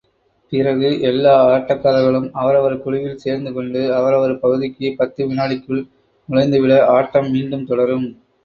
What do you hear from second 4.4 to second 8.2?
பகுதிக்கு பத்து வினாடிகளுக்குள் நுழைந்துவிட, ஆட்டம் மீண்டும் தொடரும்.